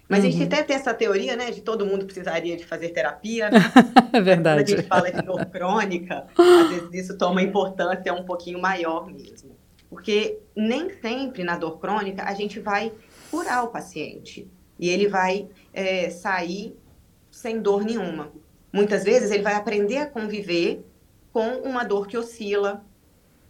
Mas 0.07 0.21
uhum. 0.21 0.27
a 0.27 0.31
gente 0.31 0.41
uhum. 0.41 0.47
até 0.47 0.63
tem 0.63 0.77
essa 0.77 0.93
teoria, 0.93 1.37
né, 1.37 1.51
de 1.51 1.63
todo 1.63 1.87
mundo 1.87 2.05
precisaria 2.05 2.55
de 2.55 2.67
fazer 2.67 2.91
terapia. 2.91 3.49
Né? 3.51 3.59
é 4.13 4.21
verdade. 4.21 4.63
Quando 4.63 4.77
a 4.77 4.77
gente 4.77 4.89
fala 4.89 5.11
de 5.11 5.23
dor 5.23 5.47
crônica, 5.47 6.27
às 6.37 6.69
vezes 6.69 7.05
isso 7.05 7.17
toma 7.17 7.41
importância 7.41 8.13
um 8.13 8.25
pouquinho 8.25 8.61
maior 8.61 9.07
mesmo. 9.07 9.57
Porque 9.89 10.39
nem 10.55 10.91
sempre 11.01 11.43
na 11.43 11.57
dor 11.57 11.79
crônica 11.79 12.23
a 12.25 12.35
gente 12.35 12.61
vai 12.61 12.93
curar 13.31 13.65
o 13.65 13.69
paciente. 13.69 14.47
E 14.79 14.91
ele 14.91 15.09
vai 15.09 15.49
é, 15.73 16.11
sair 16.11 16.77
sem 17.31 17.61
dor 17.61 17.85
nenhuma. 17.85 18.31
Muitas 18.73 19.05
vezes 19.05 19.31
ele 19.31 19.43
vai 19.43 19.55
aprender 19.55 19.99
a 19.99 20.07
conviver 20.07 20.85
com 21.33 21.49
uma 21.59 21.85
dor 21.85 22.07
que 22.07 22.17
oscila. 22.17 22.85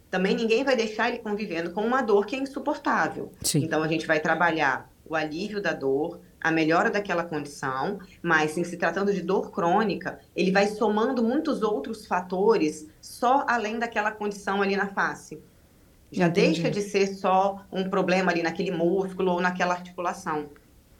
Também 0.09 0.35
ninguém 0.35 0.63
vai 0.63 0.75
deixar 0.75 1.09
ele 1.09 1.19
convivendo 1.19 1.71
com 1.71 1.85
uma 1.85 2.01
dor 2.01 2.25
que 2.25 2.35
é 2.35 2.39
insuportável. 2.39 3.31
Sim. 3.41 3.63
Então 3.63 3.83
a 3.83 3.87
gente 3.87 4.07
vai 4.07 4.19
trabalhar 4.19 4.89
o 5.05 5.15
alívio 5.15 5.61
da 5.61 5.73
dor, 5.73 6.19
a 6.39 6.51
melhora 6.51 6.89
daquela 6.89 7.23
condição, 7.23 7.99
mas 8.21 8.57
em 8.57 8.63
se 8.63 8.77
tratando 8.77 9.13
de 9.13 9.21
dor 9.21 9.51
crônica, 9.51 10.19
ele 10.35 10.51
vai 10.51 10.67
somando 10.67 11.23
muitos 11.23 11.61
outros 11.61 12.05
fatores 12.05 12.87
só 13.01 13.45
além 13.47 13.77
daquela 13.77 14.11
condição 14.11 14.61
ali 14.61 14.75
na 14.75 14.87
face. 14.87 15.41
Já 16.11 16.27
Entendi. 16.27 16.61
deixa 16.61 16.71
de 16.71 16.81
ser 16.81 17.07
só 17.07 17.65
um 17.71 17.89
problema 17.89 18.31
ali 18.31 18.41
naquele 18.41 18.71
músculo 18.71 19.33
ou 19.33 19.41
naquela 19.41 19.73
articulação. 19.73 20.49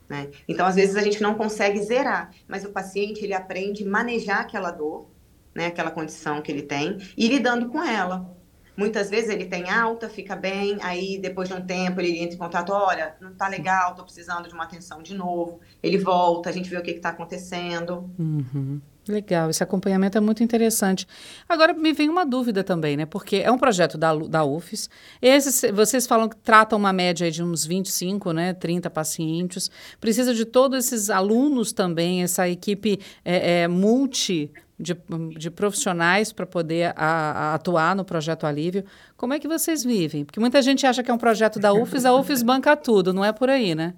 Né? 0.10 0.32
Então, 0.48 0.66
às 0.66 0.75
vezes, 0.75 0.96
a 0.96 1.01
gente 1.01 1.22
não 1.22 1.36
consegue 1.36 1.80
zerar, 1.84 2.32
mas 2.48 2.66
o 2.66 2.72
paciente 2.72 3.24
ele 3.24 3.34
aprende 3.34 3.84
a 3.84 3.89
manejar 3.89 4.42
aquela 4.42 4.72
dor, 4.72 5.12
né, 5.54 5.68
aquela 5.68 5.92
condição 5.92 6.42
que 6.42 6.51
ele 6.51 6.63
tem, 6.63 6.98
e 7.16 7.28
lidando 7.28 7.70
com 7.70 7.84
ela. 7.84 8.38
Muitas 8.79 9.09
vezes 9.09 9.29
ele 9.29 9.43
tem 9.43 9.69
alta, 9.69 10.07
fica 10.07 10.38
bem, 10.38 10.77
aí 10.81 11.19
depois 11.19 11.50
de 11.50 11.53
um 11.53 11.59
tempo 11.59 12.00
ele 12.00 12.17
entra 12.17 12.36
em 12.36 12.38
contato, 12.38 12.71
olha, 12.71 13.13
não 13.19 13.33
tá 13.33 13.50
legal, 13.50 13.93
tô 13.93 14.05
precisando 14.05 14.48
de 14.48 14.53
uma 14.53 14.63
atenção 14.63 15.03
de 15.03 15.13
novo. 15.13 15.59
Ele 15.83 15.98
volta, 15.98 16.50
a 16.50 16.53
gente 16.53 16.69
vê 16.69 16.77
o 16.77 16.81
que 16.81 16.91
está 16.91 17.09
acontecendo. 17.09 18.09
Uhum. 18.17 18.79
Legal, 19.05 19.50
esse 19.50 19.62
acompanhamento 19.62 20.17
é 20.17 20.21
muito 20.21 20.41
interessante. 20.41 21.05
Agora 21.48 21.74
me 21.74 21.91
vem 21.91 22.07
uma 22.07 22.25
dúvida 22.25 22.63
também, 22.63 22.95
né? 22.95 23.05
Porque 23.05 23.38
é 23.38 23.51
um 23.51 23.57
projeto 23.57 23.98
da, 23.98 24.15
da 24.15 24.45
UFES. 24.45 24.89
Esses, 25.21 25.69
vocês 25.74 26.07
falam 26.07 26.29
que 26.29 26.38
tratam 26.38 26.79
uma 26.79 26.93
média 26.93 27.29
de 27.29 27.43
uns 27.43 27.65
25, 27.65 28.31
né? 28.31 28.53
30 28.53 28.89
pacientes. 28.89 29.69
Precisa 30.00 30.33
de 30.33 30.45
todos 30.45 30.86
esses 30.86 31.09
alunos 31.09 31.74
também, 31.74 32.24
essa 32.24 32.48
equipe 32.48 32.98
é, 33.25 33.63
é, 33.63 33.67
multi 33.67 34.50
de, 34.79 34.98
de 35.38 35.51
profissionais 35.51 36.31
para 36.31 36.45
poder 36.45 36.93
a, 36.95 37.51
a 37.51 37.53
atuar 37.55 37.95
no 37.95 38.05
projeto 38.05 38.45
Alívio. 38.45 38.83
Como 39.17 39.33
é 39.33 39.39
que 39.39 39.48
vocês 39.48 39.83
vivem? 39.83 40.24
Porque 40.24 40.39
muita 40.39 40.62
gente 40.62 40.86
acha 40.88 41.03
que 41.03 41.12
é 41.12 41.13
um 41.13 41.17
projeto 41.17 41.59
da 41.59 41.74
UFES, 41.74 42.05
a 42.05 42.13
UFES 42.15 42.43
banca 42.43 42.75
tudo, 42.75 43.13
não 43.13 43.24
é 43.25 43.33
por 43.33 43.50
aí, 43.50 43.75
né? 43.75 43.93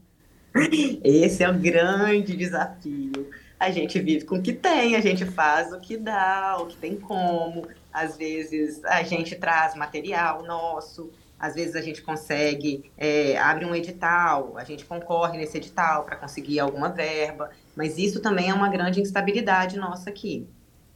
Esse 1.04 1.44
é 1.44 1.50
o 1.50 1.54
grande 1.54 2.36
desafio 2.36 3.30
a 3.62 3.70
gente 3.70 4.00
vive 4.00 4.26
com 4.26 4.38
o 4.38 4.42
que 4.42 4.54
tem, 4.54 4.96
a 4.96 5.02
gente 5.02 5.24
faz 5.24 5.72
o 5.72 5.80
que 5.80 5.96
dá, 5.96 6.58
o 6.60 6.66
que 6.66 6.76
tem 6.78 6.96
como. 6.96 7.68
Às 7.94 8.18
vezes 8.18 8.84
a 8.84 9.04
gente 9.04 9.36
traz 9.36 9.76
material 9.76 10.42
nosso, 10.42 11.12
às 11.40 11.54
vezes 11.54 11.76
a 11.76 11.82
gente 11.82 12.02
consegue, 12.02 12.92
é, 12.98 13.38
abre 13.38 13.64
um 13.64 13.76
edital, 13.76 14.58
a 14.58 14.64
gente 14.64 14.84
concorre 14.84 15.38
nesse 15.38 15.58
edital 15.58 16.06
para 16.06 16.16
conseguir 16.16 16.60
alguma 16.60 16.90
verba, 16.90 17.52
mas 17.76 18.00
isso 18.00 18.20
também 18.20 18.50
é 18.50 18.54
uma 18.54 18.68
grande 18.68 19.00
instabilidade 19.00 19.78
nossa 19.78 20.10
aqui. 20.10 20.48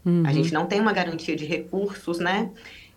Uhum. 0.05 0.23
A 0.25 0.31
gente 0.31 0.53
não 0.53 0.65
tem 0.65 0.79
uma 0.79 0.93
garantia 0.93 1.35
de 1.35 1.45
recursos, 1.45 2.19
né? 2.19 2.51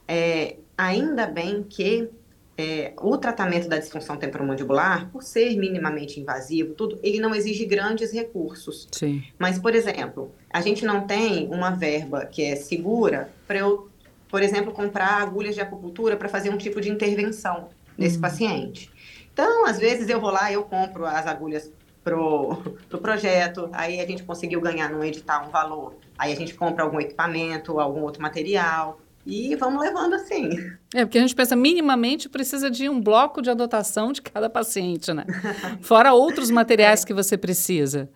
É, 0.07 0.57
ainda 0.77 1.27
bem 1.27 1.63
que 1.63 2.09
é, 2.57 2.93
o 3.01 3.17
tratamento 3.17 3.69
da 3.69 3.79
disfunção 3.79 4.17
temporomandibular, 4.17 5.09
por 5.11 5.23
ser 5.23 5.57
minimamente 5.57 6.21
invasivo, 6.21 6.75
tudo, 6.75 6.99
ele 7.05 7.21
não 7.21 7.33
exige 7.33 7.65
grandes 7.65 8.13
recursos. 8.13 8.89
Sim. 8.91 9.23
Mas, 9.39 9.59
por 9.61 9.75
exemplo, 9.75 10.33
a 10.51 10.61
gente 10.61 10.85
não 10.85 11.07
tem 11.07 11.47
uma 11.49 11.71
verba 11.71 12.27
que 12.27 12.43
é 12.43 12.57
segura 12.57 13.31
para 13.47 13.59
eu, 13.59 13.89
por 14.29 14.43
exemplo, 14.43 14.73
comprar 14.73 15.23
agulhas 15.23 15.55
de 15.55 15.61
acupuntura 15.61 16.17
para 16.17 16.29
fazer 16.29 16.51
um 16.51 16.59
tipo 16.59 16.81
de 16.81 16.91
intervenção 16.91 17.69
nesse 17.97 18.17
uhum. 18.17 18.23
paciente. 18.23 18.91
Então, 19.33 19.65
às 19.65 19.79
vezes 19.79 20.09
eu 20.09 20.21
vou 20.21 20.31
lá 20.31 20.51
e 20.51 20.55
eu 20.55 20.65
compro 20.65 21.07
as 21.07 21.27
agulhas 21.29 21.71
pro, 22.09 22.57
pro 22.89 22.99
projeto, 22.99 23.69
aí 23.73 24.01
a 24.01 24.07
gente 24.07 24.23
conseguiu 24.23 24.61
ganhar 24.61 24.91
no 24.91 25.05
edital 25.05 25.47
um 25.47 25.51
valor, 25.51 25.95
aí 26.17 26.33
a 26.33 26.37
gente 26.37 26.55
compra 26.55 26.85
algum 26.85 26.99
equipamento, 26.99 27.79
algum 27.79 28.01
outro 28.01 28.23
material, 28.23 28.99
e 29.27 29.55
vamos 29.57 29.83
levando 29.83 30.15
assim. 30.15 30.49
É, 30.95 31.05
porque 31.05 31.19
a 31.19 31.21
gente 31.21 31.35
pensa, 31.35 31.55
minimamente 31.55 32.31
precisa 32.31 32.71
de 32.71 32.89
um 32.89 32.99
bloco 32.99 33.43
de 33.43 33.51
adotação 33.51 34.11
de 34.11 34.23
cada 34.23 34.49
paciente, 34.49 35.13
né? 35.13 35.27
Fora 35.83 36.15
outros 36.15 36.51
materiais 36.51 37.05
que 37.05 37.13
você 37.13 37.37
precisa. 37.37 38.09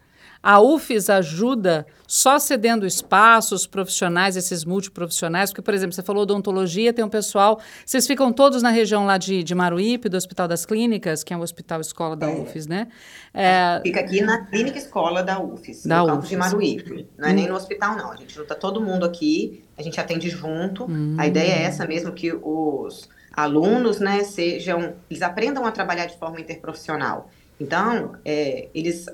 A 0.42 0.60
UFES 0.60 1.08
ajuda 1.08 1.86
só 2.06 2.38
cedendo 2.38 2.84
espaços 2.84 3.66
profissionais, 3.66 4.36
esses 4.36 4.64
multiprofissionais? 4.64 5.50
Porque, 5.50 5.62
por 5.62 5.72
exemplo, 5.72 5.94
você 5.94 6.02
falou 6.02 6.24
odontologia, 6.24 6.92
tem 6.92 7.04
um 7.04 7.08
pessoal. 7.08 7.60
Vocês 7.86 8.06
ficam 8.06 8.32
todos 8.32 8.60
na 8.60 8.70
região 8.70 9.06
lá 9.06 9.16
de, 9.18 9.44
de 9.44 9.54
Maruípe, 9.54 10.08
do 10.08 10.16
Hospital 10.16 10.48
das 10.48 10.66
Clínicas, 10.66 11.22
que 11.22 11.32
é 11.32 11.36
o 11.36 11.40
hospital 11.40 11.80
escola 11.80 12.16
da 12.16 12.28
é. 12.28 12.34
UFES, 12.34 12.66
né? 12.66 12.88
É... 13.32 13.80
Fica 13.82 14.00
aqui 14.00 14.20
na 14.20 14.44
clínica 14.46 14.78
escola 14.78 15.22
da 15.22 15.40
UFES, 15.40 15.86
da 15.86 16.00
no 16.00 16.06
campus 16.06 16.28
de 16.28 16.36
Maruípe. 16.36 17.08
Não 17.16 17.28
é 17.28 17.30
hum. 17.30 17.34
nem 17.34 17.48
no 17.48 17.54
hospital, 17.54 17.96
não. 17.96 18.10
A 18.10 18.16
gente 18.16 18.34
junta 18.34 18.56
todo 18.56 18.80
mundo 18.80 19.06
aqui, 19.06 19.62
a 19.78 19.82
gente 19.82 20.00
atende 20.00 20.28
junto. 20.28 20.90
Hum. 20.90 21.14
A 21.18 21.26
ideia 21.26 21.52
é 21.52 21.62
essa 21.62 21.86
mesmo, 21.86 22.12
que 22.12 22.32
os 22.32 23.08
alunos, 23.32 24.00
né, 24.00 24.24
sejam, 24.24 24.94
eles 25.08 25.22
aprendam 25.22 25.64
a 25.64 25.70
trabalhar 25.70 26.06
de 26.06 26.18
forma 26.18 26.40
interprofissional. 26.40 27.30
Então, 27.60 28.16
é, 28.24 28.68
eles 28.74 29.06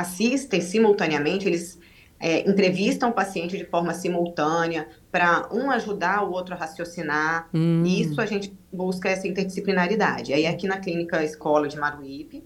assistem 0.00 0.60
simultaneamente, 0.60 1.48
eles 1.48 1.78
é, 2.20 2.48
entrevistam 2.48 3.10
o 3.10 3.12
paciente 3.12 3.56
de 3.56 3.64
forma 3.64 3.94
simultânea 3.94 4.88
para 5.10 5.48
um 5.50 5.70
ajudar 5.70 6.22
o 6.22 6.32
outro 6.32 6.54
a 6.54 6.56
raciocinar. 6.56 7.48
Hum. 7.54 7.82
Isso 7.84 8.20
a 8.20 8.26
gente 8.26 8.56
busca 8.72 9.08
essa 9.08 9.26
interdisciplinaridade. 9.26 10.34
Aí 10.34 10.46
aqui 10.46 10.66
na 10.66 10.78
clínica 10.78 11.24
escola 11.24 11.66
de 11.66 11.78
Maruípe, 11.78 12.44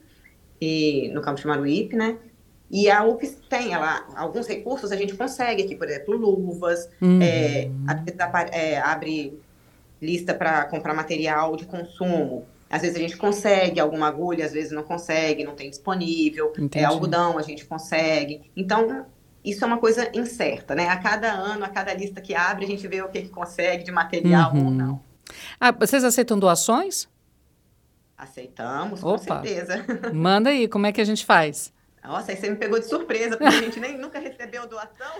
e, 0.61 1.11
no 1.15 1.23
campus 1.23 1.41
de 1.41 1.49
Maruípe, 1.49 1.97
né? 1.97 2.19
E 2.71 2.89
a 2.89 3.05
UFS 3.05 3.41
tem 3.49 3.73
ela, 3.73 4.07
alguns 4.15 4.47
recursos 4.47 4.93
a 4.93 4.97
gente 4.97 5.15
consegue 5.17 5.65
aqui, 5.65 5.75
por 5.75 5.89
exemplo, 5.89 6.17
luvas, 6.17 6.89
hum. 7.03 7.21
é, 7.21 7.69
é, 8.53 8.79
abre 8.79 9.41
lista 10.01 10.33
para 10.35 10.67
comprar 10.67 10.95
material 10.95 11.57
de 11.57 11.65
consumo. 11.65 12.47
Às 12.71 12.83
vezes 12.83 12.97
a 12.97 13.01
gente 13.01 13.17
consegue 13.17 13.81
alguma 13.81 14.07
agulha, 14.07 14.47
às 14.47 14.53
vezes 14.53 14.71
não 14.71 14.85
consegue, 14.85 15.43
não 15.43 15.57
tem 15.57 15.69
disponível. 15.69 16.53
É, 16.73 16.85
algodão 16.85 17.37
a 17.37 17.43
gente 17.43 17.65
consegue. 17.65 18.53
Então, 18.57 19.07
isso 19.45 19.65
é 19.65 19.67
uma 19.67 19.79
coisa 19.79 20.09
incerta, 20.15 20.73
né? 20.73 20.89
A 20.89 20.97
cada 20.97 21.33
ano, 21.33 21.65
a 21.65 21.69
cada 21.69 21.93
lista 21.93 22.21
que 22.21 22.33
abre, 22.33 22.65
a 22.65 22.69
gente 22.69 22.87
vê 22.87 23.03
o 23.03 23.09
que, 23.09 23.23
que 23.23 23.29
consegue 23.29 23.83
de 23.83 23.91
material 23.91 24.55
uhum. 24.55 24.67
ou 24.67 24.71
não. 24.71 25.03
Ah, 25.59 25.73
vocês 25.73 26.05
aceitam 26.05 26.39
doações? 26.39 27.09
Aceitamos, 28.17 29.03
Opa. 29.03 29.19
com 29.19 29.25
certeza. 29.25 29.85
Manda 30.15 30.51
aí, 30.51 30.69
como 30.69 30.87
é 30.87 30.93
que 30.93 31.01
a 31.01 31.05
gente 31.05 31.25
faz? 31.27 31.73
Nossa, 32.03 32.33
aí 32.33 32.37
você 32.37 32.49
me 32.49 32.57
pegou 32.57 32.79
de 32.79 32.87
surpresa, 32.87 33.37
porque 33.37 33.55
a 33.55 33.61
gente 33.61 33.79
nem 33.79 33.99
nunca 33.99 34.19
recebeu 34.19 34.67
doação. 34.67 35.13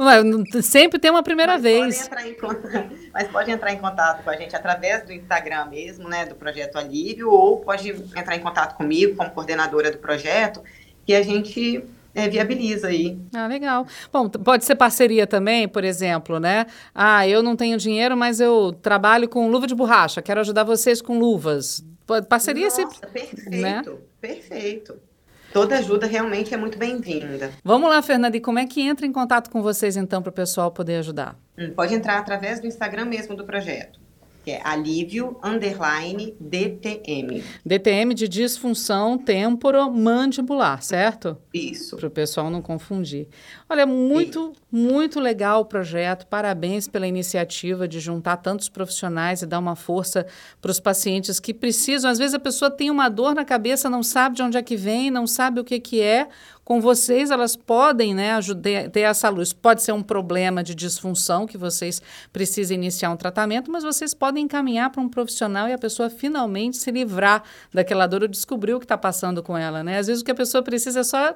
Ué, 0.00 0.62
sempre 0.62 0.98
tem 0.98 1.10
uma 1.10 1.22
primeira 1.22 1.52
mas 1.52 1.62
vez. 1.62 2.08
Pode 2.08 2.28
em, 2.28 2.36
mas 3.14 3.28
pode 3.28 3.50
entrar 3.50 3.72
em 3.72 3.78
contato 3.78 4.24
com 4.24 4.30
a 4.30 4.36
gente 4.36 4.54
através 4.54 5.04
do 5.04 5.12
Instagram 5.12 5.66
mesmo, 5.66 6.08
né, 6.08 6.26
do 6.26 6.34
Projeto 6.34 6.76
Alívio, 6.76 7.30
ou 7.30 7.60
pode 7.60 7.90
entrar 7.90 8.34
em 8.34 8.40
contato 8.40 8.76
comigo 8.76 9.14
como 9.16 9.30
coordenadora 9.30 9.92
do 9.92 9.98
projeto, 9.98 10.60
que 11.06 11.14
a 11.14 11.22
gente 11.22 11.84
é, 12.12 12.28
viabiliza 12.28 12.88
aí. 12.88 13.16
Ah, 13.32 13.46
legal. 13.46 13.86
Bom, 14.12 14.28
pode 14.28 14.64
ser 14.64 14.74
parceria 14.74 15.28
também, 15.28 15.68
por 15.68 15.84
exemplo, 15.84 16.40
né? 16.40 16.66
Ah, 16.92 17.28
eu 17.28 17.44
não 17.44 17.54
tenho 17.54 17.78
dinheiro, 17.78 18.16
mas 18.16 18.40
eu 18.40 18.72
trabalho 18.82 19.28
com 19.28 19.48
luva 19.48 19.68
de 19.68 19.74
borracha, 19.74 20.20
quero 20.20 20.40
ajudar 20.40 20.64
vocês 20.64 21.00
com 21.00 21.16
luvas. 21.16 21.84
Parceria 22.28 22.64
Nossa, 22.64 22.82
sempre. 22.82 22.98
Perfeito, 23.08 23.50
né? 23.50 23.82
perfeito 24.20 25.13
toda 25.54 25.78
ajuda 25.78 26.04
realmente 26.04 26.52
é 26.52 26.56
muito 26.56 26.76
bem-vinda. 26.76 27.52
Vamos 27.62 27.88
lá, 27.88 28.02
Fernanda, 28.02 28.36
e 28.36 28.40
como 28.40 28.58
é 28.58 28.66
que 28.66 28.82
entra 28.82 29.06
em 29.06 29.12
contato 29.12 29.48
com 29.48 29.62
vocês 29.62 29.96
então 29.96 30.20
para 30.20 30.30
o 30.30 30.32
pessoal 30.32 30.72
poder 30.72 30.96
ajudar? 30.96 31.36
Hum, 31.56 31.72
pode 31.76 31.94
entrar 31.94 32.18
através 32.18 32.58
do 32.58 32.66
Instagram 32.66 33.04
mesmo 33.04 33.36
do 33.36 33.44
projeto 33.44 34.03
que 34.44 34.50
é 34.50 34.60
alívio 34.62 35.38
underline 35.42 36.36
DTM. 36.38 37.42
DTM 37.64 38.14
de 38.14 38.28
disfunção 38.28 39.16
temporomandibular, 39.16 40.82
certo? 40.82 41.38
Isso. 41.52 41.96
Para 41.96 42.08
o 42.08 42.10
pessoal 42.10 42.50
não 42.50 42.60
confundir. 42.60 43.26
Olha, 43.68 43.86
muito, 43.86 44.52
Isso. 44.52 44.62
muito 44.70 45.18
legal 45.18 45.62
o 45.62 45.64
projeto. 45.64 46.26
Parabéns 46.26 46.86
pela 46.86 47.06
iniciativa 47.06 47.88
de 47.88 47.98
juntar 48.00 48.36
tantos 48.36 48.68
profissionais 48.68 49.40
e 49.40 49.46
dar 49.46 49.58
uma 49.58 49.74
força 49.74 50.26
para 50.60 50.70
os 50.70 50.78
pacientes 50.78 51.40
que 51.40 51.54
precisam. 51.54 52.10
Às 52.10 52.18
vezes 52.18 52.34
a 52.34 52.38
pessoa 52.38 52.70
tem 52.70 52.90
uma 52.90 53.08
dor 53.08 53.34
na 53.34 53.44
cabeça, 53.44 53.88
não 53.88 54.02
sabe 54.02 54.36
de 54.36 54.42
onde 54.42 54.58
é 54.58 54.62
que 54.62 54.76
vem, 54.76 55.10
não 55.10 55.26
sabe 55.26 55.60
o 55.60 55.64
que, 55.64 55.80
que 55.80 56.02
é 56.02 56.28
com 56.64 56.80
vocês, 56.80 57.30
elas 57.30 57.54
podem 57.54 58.14
né, 58.14 58.32
ajudar, 58.32 58.88
ter 58.90 59.00
essa 59.00 59.28
luz. 59.28 59.52
Pode 59.52 59.82
ser 59.82 59.92
um 59.92 60.02
problema 60.02 60.62
de 60.62 60.74
disfunção 60.74 61.46
que 61.46 61.58
vocês 61.58 62.00
precisam 62.32 62.74
iniciar 62.74 63.10
um 63.10 63.16
tratamento, 63.16 63.70
mas 63.70 63.84
vocês 63.84 64.14
podem 64.14 64.44
encaminhar 64.44 64.90
para 64.90 65.02
um 65.02 65.08
profissional 65.08 65.68
e 65.68 65.72
a 65.72 65.78
pessoa 65.78 66.08
finalmente 66.08 66.78
se 66.78 66.90
livrar 66.90 67.42
daquela 67.72 68.06
dor 68.06 68.22
ou 68.22 68.28
descobrir 68.28 68.74
o 68.74 68.78
que 68.78 68.86
está 68.86 68.96
passando 68.96 69.42
com 69.42 69.56
ela. 69.56 69.84
Né? 69.84 69.98
Às 69.98 70.06
vezes 70.06 70.22
o 70.22 70.24
que 70.24 70.30
a 70.30 70.34
pessoa 70.34 70.62
precisa 70.62 71.00
é 71.00 71.04
só 71.04 71.34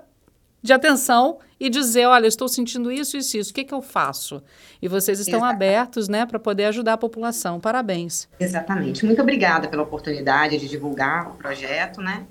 de 0.62 0.73
atenção 0.73 1.38
e 1.61 1.69
dizer, 1.69 2.07
olha, 2.07 2.27
estou 2.27 2.49
sentindo 2.49 2.91
isso, 2.91 3.17
isso, 3.17 3.37
isso, 3.37 3.51
o 3.51 3.55
que, 3.55 3.64
que 3.64 3.75
eu 3.75 3.83
faço? 3.83 4.43
E 4.83 4.88
vocês 4.88 5.21
estão 5.21 5.38
Exatamente. 5.38 5.57
abertos, 5.57 6.09
né, 6.09 6.27
para 6.27 6.38
poder 6.38 6.64
ajudar 6.64 6.95
a 6.95 6.99
população. 6.99 7.61
Parabéns. 7.61 8.29
Exatamente. 8.41 9.05
Muito 9.05 9.21
obrigada 9.23 9.69
pela 9.69 9.83
oportunidade 9.83 10.59
de 10.59 10.69
divulgar 10.69 11.29
o 11.29 11.35
projeto, 11.35 12.01
né? 12.01 12.27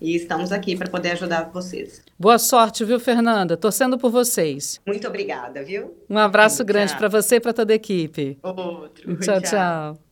E 0.00 0.14
estamos 0.14 0.52
aqui 0.52 0.76
para 0.76 0.90
poder 0.90 1.12
ajudar 1.12 1.50
vocês. 1.52 2.02
Boa 2.18 2.38
sorte, 2.38 2.84
viu, 2.84 3.00
Fernanda? 3.00 3.56
Torcendo 3.56 3.98
por 3.98 4.10
vocês. 4.10 4.80
Muito 4.86 5.06
obrigada, 5.06 5.62
viu? 5.62 5.96
Um 6.08 6.18
abraço 6.18 6.64
grande 6.64 6.96
para 6.96 7.08
você 7.08 7.36
e 7.36 7.40
para 7.40 7.52
toda 7.52 7.72
a 7.72 7.76
equipe. 7.76 8.38
Outro. 8.42 9.16
tchau. 9.18 9.40
tchau. 9.40 9.50
tchau. 9.50 10.05